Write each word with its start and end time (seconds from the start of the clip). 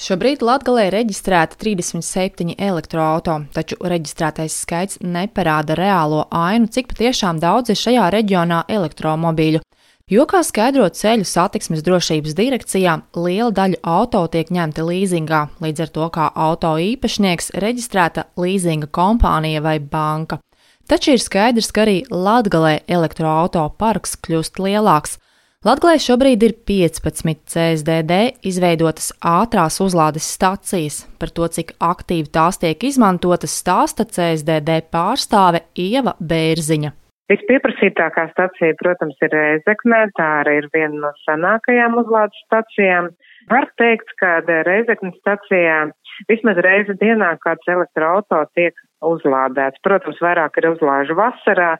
Šobrīd 0.00 0.40
Latvijā 0.40 0.86
ir 0.88 0.94
reģistrēta 0.94 1.58
37 1.60 2.54
elektroauto, 2.56 3.34
taču 3.52 3.76
reģistrētais 3.84 4.54
skaits 4.62 4.96
neparāda 5.04 5.76
reālo 5.76 6.22
ainu, 6.32 6.70
cik 6.72 6.94
patiešām 6.94 7.36
daudz 7.42 7.74
ir 7.74 7.76
šajā 7.76 8.06
reģionā 8.14 8.62
elektromobīļu. 8.72 9.60
Jo, 10.08 10.24
kā 10.24 10.40
skaidro 10.40 10.88
ceļu 10.88 11.28
satiksmes 11.28 11.84
drošības 11.84 12.32
direkcijā, 12.38 12.96
liela 13.12 13.52
daļa 13.52 13.82
auto 13.92 14.24
tiek 14.32 14.48
ņemta 14.48 14.88
līzingā, 14.88 15.42
līdz 15.60 15.84
ar 15.84 15.92
to 15.98 16.08
kā 16.16 16.32
auto 16.48 16.72
īpašnieks 16.80 17.52
reģistrēta 17.60 18.24
līzinga 18.40 18.88
kompānija 18.88 19.60
vai 19.60 19.76
banka. 19.84 20.40
Taču 20.88 21.12
ir 21.12 21.20
skaidrs, 21.20 21.68
ka 21.76 21.84
arī 21.84 22.00
Latvijā 22.08 22.80
elektroauto 22.88 23.68
parks 23.76 24.16
kļūst 24.16 24.64
lielāks. 24.64 25.20
Latvijā 25.60 25.98
šobrīd 26.00 26.44
ir 26.46 26.52
15 26.64 27.42
CSDD 27.52 28.16
izveidotas 28.48 29.10
ātrās 29.20 29.74
uzlādes 29.84 30.24
stacijas. 30.24 31.02
Par 31.20 31.28
to, 31.36 31.44
cik 31.52 31.74
aktīvi 31.84 32.30
tās 32.32 32.56
tiek 32.62 32.86
izmantotas, 32.88 33.58
stāsta 33.60 34.06
CSDD 34.08 34.78
pārstāve 34.88 35.60
Ieva 35.76 36.14
Bērziņa. 36.16 36.94
Vispieprasītākā 37.28 38.24
stacija, 38.30 38.78
protams, 38.80 39.20
ir 39.20 39.36
Reizeknē, 39.36 40.00
tā 40.16 40.30
arī 40.38 40.56
ir 40.62 40.70
viena 40.72 40.96
no 41.04 41.12
senākajām 41.26 42.00
uzlādes 42.06 42.40
stacijām. 42.46 43.12
Var 43.50 43.66
teikt, 43.80 44.12
ka 44.20 44.38
Reizeknas 44.46 45.16
stacijā 45.18 45.90
vismaz 46.30 46.58
reizi 46.62 46.94
dienā 47.00 47.32
kāds 47.42 47.66
elektroauto 47.72 48.44
tiek 48.54 48.76
uzlādēts. 49.02 49.80
Protams, 49.82 50.20
vairāk 50.22 50.60
ir 50.60 50.68
uzlāžu 50.70 51.16
vasarā, 51.18 51.72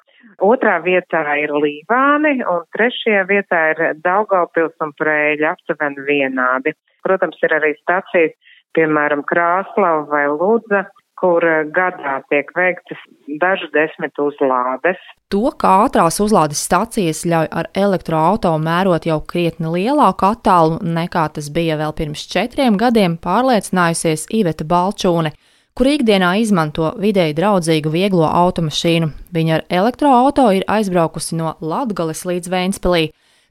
otrā 0.43 0.79
vietā 0.83 1.23
ir 1.39 1.53
Līvāni 1.55 2.41
un 2.43 2.65
trešajā 2.75 3.23
vietā 3.29 3.61
ir 3.75 3.83
Daugaupils 4.03 4.75
un 4.83 4.95
Prēļa 4.99 5.55
aptuveni 5.55 6.07
vienādi. 6.09 6.75
Protams, 7.07 7.39
ir 7.47 7.55
arī 7.61 7.75
stacijas, 7.79 8.35
piemēram, 8.77 9.23
Krāslava 9.29 10.09
vai 10.11 10.27
Lūdza, 10.33 10.85
kur 11.21 11.45
gadā 11.77 12.17
tiek 12.33 12.49
veiktas 12.57 13.01
dažu 13.43 13.69
desmit 13.75 14.17
uzlādes. 14.19 15.01
To, 15.31 15.53
kā 15.53 15.75
ātrās 15.85 16.19
uzlādes 16.25 16.63
stacijas 16.65 17.23
ļauj 17.29 17.51
ar 17.53 17.69
elektroautomašīnu 17.77 18.65
mērot 18.65 19.07
jau 19.07 19.21
krietni 19.33 19.71
lielāku 19.77 20.31
attālumu 20.33 20.81
nekā 20.97 21.29
tas 21.37 21.53
bija 21.53 21.79
vēl 21.81 21.95
pirms 21.97 22.25
četriem 22.33 22.81
gadiem, 22.81 23.19
pārliecinājusies 23.21 24.27
Iveta 24.41 24.65
Balčūne 24.65 25.35
kur 25.81 25.89
ikdienā 25.89 26.35
izmanto 26.43 26.91
vidēji 27.01 27.37
draudzīgu 27.39 27.93
vieglo 27.95 28.27
automašīnu. 28.29 29.11
Viņa 29.33 29.55
ar 29.57 29.63
elektroautorātu 29.81 30.59
ir 30.59 30.67
aizbraukusi 30.69 31.39
no 31.39 31.55
Latvijas 31.61 32.27
līdz 32.29 32.51
Vēnspilī. 32.53 33.05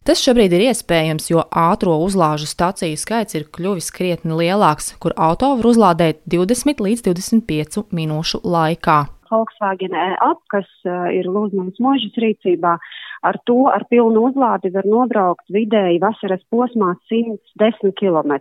Tas 0.07 0.21
šobrīd 0.23 0.53
ir 0.55 0.69
iespējams, 0.69 1.27
jo 1.29 1.43
ātrā 1.51 1.93
uzlāžu 1.99 2.47
staciju 2.49 2.97
skaits 2.97 3.35
ir 3.37 3.45
kļuvis 3.53 3.91
krietni 3.93 4.37
lielāks, 4.39 4.93
kur 5.03 5.13
auto 5.17 5.51
var 5.59 5.69
uzlādēt 5.69 6.23
20 6.31 6.81
līdz 6.85 7.05
25 7.11 7.83
minūšu 7.93 8.41
laikā. 8.43 8.99
Volkswagen 9.29 9.93
E-Up, 9.93 10.41
kas 10.49 10.65
uh, 10.87 11.11
ir 11.13 11.29
Lūdzu 11.29 11.67
Mūžas 11.77 12.17
rīcībā, 12.17 12.73
ar 13.29 13.37
to 13.45 13.67
ar 13.69 13.85
pilnu 13.91 14.25
uzlādi 14.29 14.71
var 14.73 14.87
nobraukt 14.89 15.45
vidēji 15.53 16.01
vasaras 16.01 16.41
posmā 16.49 16.95
110 17.11 17.93
km. 17.99 18.39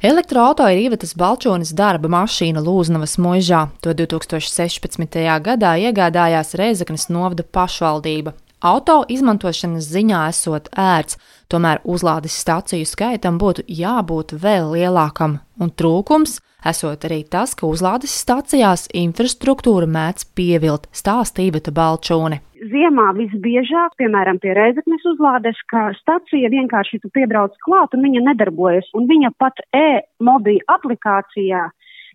Elektroauto 0.00 0.64
ir 0.72 0.86
Ivetas 0.86 1.12
Balčonis 1.18 1.74
darba 1.76 2.08
mašīna 2.08 2.62
Lūznavas 2.64 3.18
mužā. 3.20 3.66
To 3.84 3.92
2016. 3.92 5.20
gadā 5.44 5.74
iegādājās 5.84 6.56
Reizeknas 6.56 7.10
novada 7.12 7.44
pašvaldība. 7.44 8.32
Auto 8.60 8.98
izmantošanas 9.08 9.86
ziņā 9.88 10.18
esot 10.28 10.66
ērts, 10.76 11.16
tomēr 11.48 11.78
uzlādes 11.88 12.34
staciju 12.42 12.84
skaitam 12.84 13.38
būtu 13.40 13.64
jābūt 13.64 14.34
vēl 14.42 14.74
lielākam, 14.74 15.38
un 15.56 15.72
trūkums 15.72 16.42
esot 16.68 17.06
arī 17.08 17.22
tas, 17.24 17.54
ka 17.56 17.64
uzlādes 17.64 18.12
stacijās 18.12 18.84
infrastruktūra 18.92 19.88
mēdz 19.88 20.28
pievilt, 20.36 20.90
stāstīja 20.92 21.72
Balčūne. 21.72 22.42
Ziemā 22.60 23.06
visbiežāk, 23.16 23.96
piemēram, 23.96 24.36
pie 24.44 24.52
Reizeknes 24.52 25.08
uzlādes, 25.08 25.56
ka 25.72 25.88
stacija 25.96 26.52
vienkārši 26.52 27.00
tu 27.00 27.08
piebrauc 27.16 27.56
klāt 27.64 27.96
un 27.96 28.04
viņa 28.04 28.26
nedarbojas, 28.28 28.92
un 28.92 29.08
viņa 29.08 29.32
pat 29.40 29.64
e-mobī 29.72 30.58
aplikācijā 30.68 31.70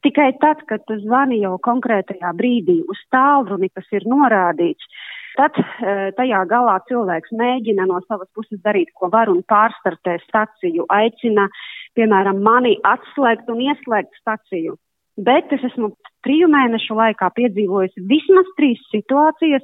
tikai 0.05 0.29
tad, 0.37 0.61
kad 0.69 0.85
tu 0.85 0.99
zvani 1.01 1.41
jau 1.41 1.55
konkrētajā 1.65 2.29
brīdī 2.37 2.83
uz 2.85 3.01
tālruni, 3.09 3.71
kas 3.73 3.89
ir 3.97 4.05
norādīts, 4.05 4.85
tad 5.37 5.57
e, 5.59 5.65
tajā 6.17 6.41
galā 6.49 6.77
cilvēks 6.89 7.33
mēģina 7.35 7.87
no 7.89 8.01
savas 8.07 8.29
puses 8.35 8.59
darīt, 8.65 8.91
ko 8.95 9.09
var 9.13 9.31
un 9.31 9.43
pārstartē 9.51 10.17
staciju, 10.25 10.87
aicina, 10.93 11.47
piemēram, 11.97 12.41
mani 12.43 12.75
atslēgt 12.87 13.49
un 13.51 13.63
ieslēgt 13.67 14.15
staciju. 14.21 14.75
Bet 15.15 15.51
es 15.55 15.63
esmu 15.63 15.93
triju 16.27 16.49
mēnešu 16.51 16.97
laikā 16.97 17.29
piedzīvojis 17.37 17.95
vismaz 18.09 18.49
trīs 18.57 18.81
situācijas, 18.91 19.63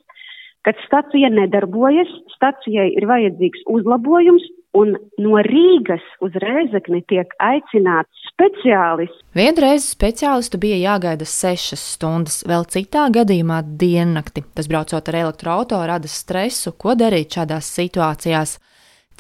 kad 0.64 0.78
stacija 0.86 1.32
nedarbojas, 1.34 2.12
stacijai 2.36 2.92
ir 2.94 3.08
vajadzīgs 3.10 3.66
uzlabojums, 3.76 4.46
un 4.78 4.96
no 5.22 5.40
Rīgas 5.46 6.04
uz 6.24 6.36
Rēzekni 6.42 7.04
tiek 7.10 7.32
aicināts 7.44 8.26
speciālists. 8.32 9.22
Vienreiz 9.38 9.86
speciālistu 9.92 10.60
bija 10.62 10.80
jāgaida 10.82 11.28
sešas 11.28 11.84
stundas, 11.96 12.42
vēl 12.48 12.66
citā 12.72 13.08
gadījumā 13.14 13.62
diennakti. 13.80 14.44
Tas 14.56 14.70
braucot 14.72 15.12
ar 15.12 15.20
elektroautorātu 15.26 15.92
rada 15.92 16.08
stresu, 16.08 16.72
ko 16.78 16.96
darīt 16.96 17.36
šādās 17.36 17.68
situācijās. 17.76 18.58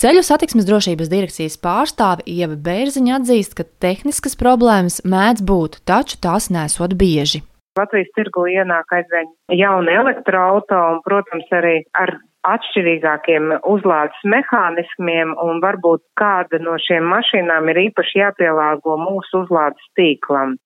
Ceļu 0.01 0.23
satiksmes 0.25 0.65
drošības 0.65 1.11
direkcijas 1.11 1.59
pārstāve 1.61 2.23
Ieva 2.25 2.55
Bērziņa 2.55 3.19
atzīst, 3.19 3.53
ka 3.57 3.67
tehniskas 3.83 4.37
problēmas 4.39 5.01
mēdz 5.05 5.43
būt, 5.45 5.81
taču 5.85 6.17
tās 6.23 6.49
nesot 6.49 6.95
bieži. 6.97 7.43
Latvijas 7.77 8.09
tirgu 8.17 8.47
ienāk 8.51 8.89
aizvien 8.97 9.29
jauni 9.55 9.93
elektroauto 9.95 10.79
un, 10.95 10.99
protams, 11.05 11.47
arī 11.55 11.75
ar 11.95 12.17
atšķirīgākiem 12.47 13.53
uzlādes 13.69 14.25
mehānismiem 14.33 15.35
un 15.43 15.61
varbūt 15.63 16.03
kāda 16.19 16.59
no 16.63 16.77
šiem 16.81 17.07
mašīnām 17.11 17.69
ir 17.73 17.85
īpaši 17.87 18.21
jāpielāgo 18.23 18.97
mūsu 19.01 19.43
uzlādes 19.45 19.89
tīklam. 19.99 20.57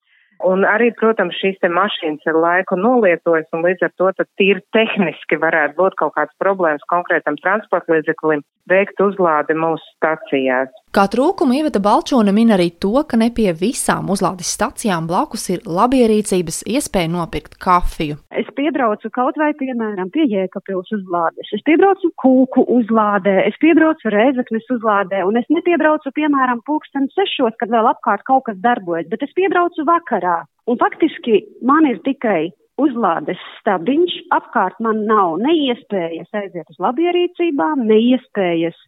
Un 0.43 0.65
arī, 0.67 0.89
protams, 0.99 1.37
šīs 1.39 1.61
te 1.63 1.69
mašīnas 1.71 2.25
ir 2.27 2.35
laiku 2.35 2.75
nolietojas, 2.75 3.47
un 3.55 3.63
līdz 3.63 3.85
ar 3.87 3.93
to 3.95 4.09
tad 4.17 4.27
tīri 4.39 4.59
tehniski 4.75 5.39
varētu 5.39 5.77
būt 5.77 5.95
kaut 6.01 6.15
kāds 6.17 6.35
problēmas 6.43 6.83
konkrētam 6.91 7.39
transporta 7.39 7.95
līdzeklim 7.95 8.43
veikt 8.67 8.99
uzlādi 8.99 9.55
mūsu 9.55 9.85
stacijās. 9.95 10.73
Kā 10.95 11.09
trūkumu 11.11 11.57
Ieveta 11.57 11.81
Balčona 11.83 12.31
min 12.31 12.53
arī 12.56 12.69
to, 12.79 12.94
ka 13.03 13.17
ne 13.19 13.25
pie 13.35 13.50
visām 13.59 14.07
uzlādes 14.13 14.47
stacijām 14.56 15.09
blakus 15.09 15.50
ir 15.51 15.66
labierīcības 15.67 16.61
iespēja 16.72 17.09
nopirkt 17.11 17.57
kafiju. 17.59 18.16
Es 18.31 18.47
piebraucu 18.56 19.11
kaut 19.17 19.35
vai, 19.41 19.50
piemēram, 19.59 20.07
pie 20.16 20.23
Jēkabils 20.31 20.95
uzlādes, 20.95 21.51
es 21.51 21.66
piebraucu 21.67 22.13
kūku 22.23 22.63
uzlādē, 22.78 23.35
es 23.44 23.59
piebraucu 23.59 24.16
Reizeknes 24.16 24.72
uzlādē, 24.78 25.25
un 25.28 25.35
es 25.41 25.51
nepiebraucu, 25.51 26.16
piemēram, 26.16 26.63
pulksten 26.63 27.11
sešos, 27.11 27.59
kad 27.59 27.75
vēl 27.75 27.91
apkārt 27.91 28.23
kaut 28.31 28.47
kas 28.47 28.63
darbojas, 28.63 29.11
bet 29.11 29.28
es 29.28 29.35
piebraucu 29.35 29.84
vakarā. 29.91 30.45
Un 30.72 30.79
faktiski 30.79 31.44
man 31.59 31.91
ir 31.91 32.00
tikai 32.07 32.53
uzlādes 32.79 33.44
stabiņš, 33.59 34.16
apkārt 34.39 34.79
man 34.79 35.03
nav 35.11 35.41
ne 35.44 35.59
iespējas 35.67 36.31
aiziet 36.39 36.72
uz 36.72 36.79
labierīcībām, 36.88 37.84
ne 37.84 38.00
iespējas 38.16 38.79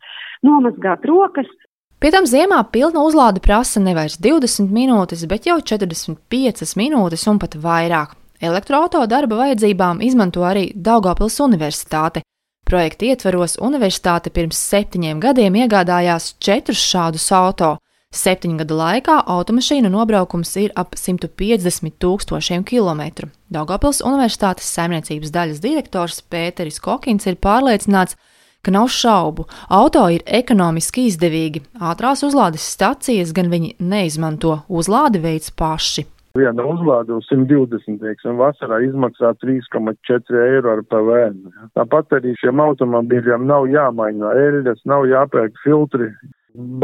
nomazgāt 0.48 1.04
rokas. 1.12 1.52
Pie 1.98 2.12
tam 2.14 2.28
ziemā 2.30 2.60
pilna 2.70 3.02
uzlāde 3.02 3.42
prasa 3.42 3.82
nevis 3.82 4.20
20 4.22 4.70
minūtes, 4.70 5.24
bet 5.26 5.48
jau 5.50 5.56
45 5.58 6.76
minūtes 6.78 7.24
un 7.26 7.40
pat 7.42 7.58
vairāk. 7.58 8.14
Elektroauto 8.38 9.02
darba 9.10 9.40
vajadzībām 9.40 10.04
izmanto 10.06 10.44
arī 10.46 10.68
Daugopils 10.76 11.40
Universitāte. 11.42 12.22
Projekta 12.70 13.08
ietvaros 13.10 13.58
universitāte 13.58 14.30
pirms 14.30 14.62
septiņiem 14.62 15.24
gadiem 15.26 15.58
iegādājās 15.64 16.36
četrus 16.38 16.86
šādus 16.86 17.28
auto. 17.34 17.74
Septiņu 18.14 18.62
gadu 18.62 18.78
laikā 18.78 19.18
automašīnu 19.34 19.90
nobraukums 19.90 20.54
ir 20.62 20.78
ap 20.78 20.94
150 20.94 21.98
tūkstošiem 21.98 22.62
kilometru. 22.68 23.32
Daugopils 23.50 24.06
Universitātes 24.06 24.70
saimniecības 24.70 25.34
daļas 25.34 25.66
direktors 25.66 26.22
Pēteris 26.22 26.78
Kokins 26.78 27.26
ir 27.26 27.42
pārliecināts, 27.42 28.14
ka 28.14 28.37
nav 28.74 28.92
šaubu, 28.94 29.48
auto 29.70 30.04
ir 30.14 30.26
ekonomiski 30.26 31.08
izdevīgi. 31.12 31.64
Ātrās 31.80 32.26
uzlādes 32.28 32.68
stacijas 32.76 33.34
gan 33.36 33.52
viņi 33.54 33.76
neizmanto, 33.80 34.62
uzlādi 34.70 35.24
veids 35.24 35.52
paši. 35.52 36.08
Viena 36.38 36.66
uzlāde 36.70 37.16
uz 37.16 37.26
120 37.32 38.02
teiksim, 38.04 38.38
vasarā 38.38 38.82
izmaksā 38.86 39.32
3,4 39.42 40.42
eiro 40.44 40.76
ar 40.76 40.84
PVN. 40.92 41.54
Tāpat 41.78 42.20
arī 42.20 42.36
šiem 42.38 42.62
automobīļiem 42.62 43.48
nav 43.50 43.66
jāmaina 43.72 44.34
eļļas, 44.44 44.84
nav 44.92 45.08
jāpērk 45.10 45.58
filtri, 45.64 46.12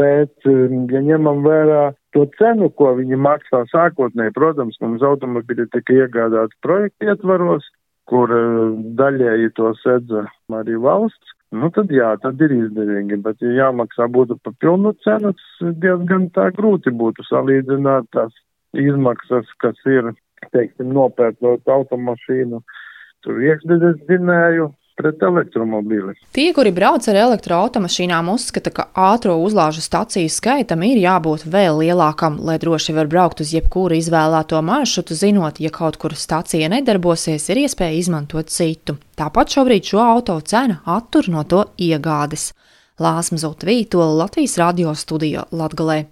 bet, 0.00 0.34
um, 0.50 0.88
ja 0.90 1.04
ņemam 1.10 1.44
vērā 1.46 1.84
to 2.16 2.24
cenu, 2.38 2.70
ko 2.78 2.94
viņi 2.98 3.18
maksā 3.20 3.64
sākotnēji, 3.70 4.34
protams, 4.34 4.78
mums 4.82 5.02
automobili 5.06 5.66
tika 5.74 6.00
iegādāti 6.02 6.58
projekta 6.64 7.12
ietvaros, 7.12 7.66
kur 8.10 8.30
uh, 8.34 8.74
daļēji 8.98 9.54
to 9.58 9.72
sedza 9.82 10.26
arī 10.54 10.78
valsts 10.80 11.34
nu 11.60 11.70
tad 11.74 11.92
jā, 11.94 12.10
tad 12.22 12.40
ir 12.44 12.52
izdevīgi, 12.56 13.18
bet 13.24 13.42
ja 13.44 13.52
jāmaksā 13.58 14.08
būtu 14.12 14.36
pa 14.42 14.52
pilnu 14.62 14.94
cenu, 15.06 15.32
diezgan 15.82 16.28
tā 16.36 16.50
grūti 16.56 16.92
būtu 16.94 17.26
salīdzināt 17.28 18.10
tās 18.16 18.34
izmaksas, 18.74 19.50
kas 19.62 19.78
ir, 19.88 20.12
teiksim, 20.52 20.92
nopērkot 20.96 21.70
automašīnu, 21.76 22.60
tur 23.24 23.42
iekšzemes 23.48 24.02
dzinēju, 24.08 24.70
pret 24.98 25.22
elektromobīli. 25.22 26.14
Tie, 26.34 26.46
kuri 26.56 26.72
brauc 26.74 27.06
ar 27.10 27.18
elektroautomašīnām, 27.24 28.30
uzskata, 28.34 28.72
ka 28.74 28.86
ātrā 28.94 29.34
uzlāžu 29.40 29.82
staciju 29.84 30.30
skaitam 30.30 30.84
ir 30.86 31.00
jābūt 31.02 31.46
vēl 31.50 31.82
lielākam, 31.82 32.38
lai 32.46 32.56
droši 32.62 32.94
var 32.96 33.10
braukt 33.10 33.42
uz 33.44 33.54
jebkuru 33.56 33.98
izvēlēto 33.98 34.60
maršrutu, 34.64 35.18
zinot, 35.18 35.60
ja 35.60 35.72
kaut 35.74 35.98
kur 36.00 36.16
stacija 36.18 36.70
nedarbosies, 36.72 37.48
ir 37.50 37.64
iespēja 37.66 37.98
izmantot 37.98 38.52
citu. 38.54 38.98
Tāpat 39.18 39.58
šobrīd 39.58 39.90
šo 39.90 40.02
auto 40.04 40.38
cena 40.46 40.80
attur 40.86 41.30
no 41.30 41.44
to 41.48 41.66
iegādes. 41.78 42.52
Lāsma 43.02 43.40
Zotvītola 43.42 44.12
Latvijas 44.22 44.58
radio 44.60 44.94
studijā 44.94 45.48
Latgalē. 45.50 46.04